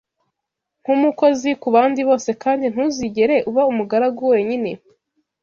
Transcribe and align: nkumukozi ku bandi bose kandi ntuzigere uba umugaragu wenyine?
nkumukozi 0.81 1.49
ku 1.61 1.67
bandi 1.75 2.01
bose 2.09 2.29
kandi 2.43 2.65
ntuzigere 2.71 3.35
uba 3.49 3.61
umugaragu 3.71 4.21
wenyine? 4.33 4.71